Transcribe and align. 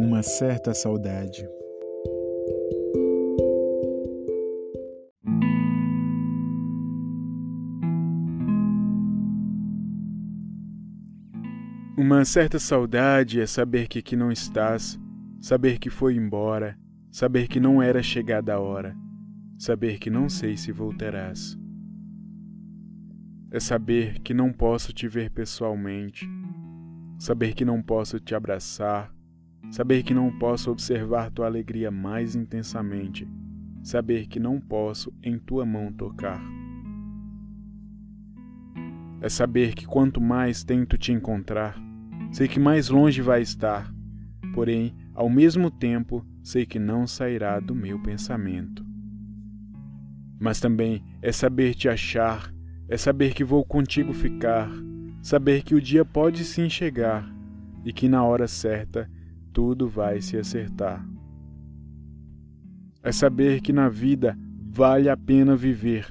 uma 0.00 0.22
certa 0.22 0.72
saudade. 0.72 1.46
Uma 11.98 12.24
certa 12.24 12.58
saudade 12.58 13.40
é 13.40 13.46
saber 13.46 13.88
que 13.88 13.98
aqui 13.98 14.16
não 14.16 14.32
estás, 14.32 14.98
saber 15.38 15.78
que 15.78 15.90
foi 15.90 16.16
embora, 16.16 16.78
saber 17.12 17.46
que 17.46 17.60
não 17.60 17.82
era 17.82 18.02
chegada 18.02 18.54
a 18.54 18.58
hora, 18.58 18.96
saber 19.58 19.98
que 19.98 20.08
não 20.08 20.30
sei 20.30 20.56
se 20.56 20.72
voltarás. 20.72 21.58
É 23.52 23.60
saber 23.60 24.18
que 24.20 24.32
não 24.32 24.50
posso 24.50 24.94
te 24.94 25.06
ver 25.06 25.30
pessoalmente, 25.30 26.26
saber 27.18 27.52
que 27.52 27.66
não 27.66 27.82
posso 27.82 28.18
te 28.18 28.34
abraçar, 28.34 29.12
saber 29.70 30.02
que 30.02 30.12
não 30.12 30.30
posso 30.38 30.70
observar 30.70 31.30
tua 31.30 31.46
alegria 31.46 31.90
mais 31.90 32.34
intensamente, 32.34 33.28
saber 33.82 34.26
que 34.26 34.40
não 34.40 34.60
posso 34.60 35.12
em 35.22 35.38
tua 35.38 35.64
mão 35.64 35.92
tocar. 35.92 36.40
É 39.20 39.28
saber 39.28 39.74
que 39.74 39.86
quanto 39.86 40.20
mais 40.20 40.64
tento 40.64 40.96
te 40.96 41.12
encontrar, 41.12 41.76
sei 42.32 42.48
que 42.48 42.58
mais 42.58 42.88
longe 42.88 43.20
vai 43.20 43.42
estar, 43.42 43.92
porém, 44.54 44.94
ao 45.14 45.28
mesmo 45.28 45.70
tempo, 45.70 46.26
sei 46.42 46.64
que 46.64 46.78
não 46.78 47.06
sairá 47.06 47.60
do 47.60 47.74
meu 47.74 48.02
pensamento. 48.02 48.84
Mas 50.38 50.58
também 50.58 51.04
é 51.20 51.30
saber 51.30 51.74
te 51.74 51.88
achar 51.88 52.50
é 52.90 52.96
saber 52.96 53.34
que 53.34 53.44
vou 53.44 53.64
contigo 53.64 54.12
ficar, 54.12 54.68
saber 55.22 55.62
que 55.62 55.76
o 55.76 55.80
dia 55.80 56.04
pode 56.04 56.44
sim 56.44 56.68
chegar 56.68 57.24
e 57.84 57.92
que 57.92 58.08
na 58.08 58.24
hora 58.24 58.48
certa 58.48 59.08
tudo 59.52 59.88
vai 59.88 60.20
se 60.20 60.36
acertar. 60.36 61.06
É 63.02 63.12
saber 63.12 63.60
que 63.60 63.72
na 63.72 63.88
vida 63.88 64.36
vale 64.68 65.08
a 65.08 65.16
pena 65.16 65.56
viver 65.56 66.06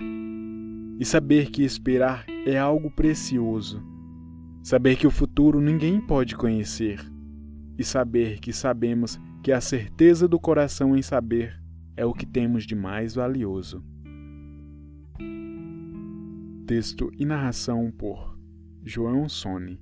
e 0.99 1.05
saber 1.05 1.49
que 1.49 1.63
esperar 1.63 2.25
é 2.45 2.57
algo 2.57 2.91
precioso. 2.91 3.81
Saber 4.61 4.97
que 4.97 5.07
o 5.07 5.11
futuro 5.11 5.61
ninguém 5.61 6.01
pode 6.01 6.35
conhecer 6.35 6.99
e 7.77 7.83
saber 7.83 8.39
que 8.39 8.51
sabemos 8.51 9.19
que 9.41 9.51
a 9.51 9.61
certeza 9.61 10.27
do 10.27 10.37
coração 10.37 10.97
em 10.97 11.01
saber 11.01 11.57
é 11.95 12.05
o 12.05 12.13
que 12.13 12.25
temos 12.25 12.65
de 12.65 12.75
mais 12.75 13.15
valioso. 13.15 13.83
Texto 16.67 17.09
e 17.17 17.25
narração 17.25 17.91
por 17.91 18.37
João 18.83 19.29
Sone. 19.29 19.81